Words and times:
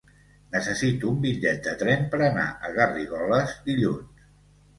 Necessito 0.53 1.11
un 1.15 1.19
bitllet 1.25 1.61
de 1.67 1.73
tren 1.81 2.07
per 2.15 2.21
anar 2.29 2.47
a 2.69 2.73
Garrigoles 2.79 3.55
dilluns. 3.71 4.27